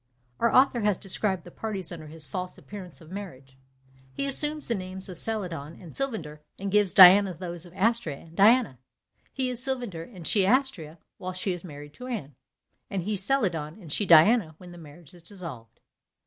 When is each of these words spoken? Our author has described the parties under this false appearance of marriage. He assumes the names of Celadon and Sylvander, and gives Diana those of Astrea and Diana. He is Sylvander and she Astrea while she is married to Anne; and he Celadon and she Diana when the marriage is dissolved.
Our 0.39 0.51
author 0.51 0.81
has 0.81 0.97
described 0.97 1.43
the 1.43 1.51
parties 1.51 1.91
under 1.91 2.07
this 2.07 2.25
false 2.25 2.57
appearance 2.57 3.01
of 3.01 3.11
marriage. 3.11 3.55
He 4.11 4.25
assumes 4.25 4.67
the 4.67 4.73
names 4.73 5.07
of 5.09 5.17
Celadon 5.19 5.75
and 5.79 5.91
Sylvander, 5.93 6.39
and 6.57 6.71
gives 6.71 6.95
Diana 6.95 7.35
those 7.35 7.67
of 7.67 7.73
Astrea 7.73 8.17
and 8.17 8.35
Diana. 8.35 8.79
He 9.31 9.47
is 9.51 9.63
Sylvander 9.63 10.01
and 10.03 10.27
she 10.27 10.43
Astrea 10.43 10.97
while 11.19 11.33
she 11.33 11.53
is 11.53 11.63
married 11.63 11.93
to 11.93 12.07
Anne; 12.07 12.33
and 12.89 13.03
he 13.03 13.15
Celadon 13.15 13.77
and 13.79 13.93
she 13.93 14.07
Diana 14.07 14.55
when 14.57 14.71
the 14.71 14.79
marriage 14.79 15.13
is 15.13 15.21
dissolved. 15.21 15.79